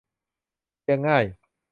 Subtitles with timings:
[0.81, 1.23] เพียงง่าย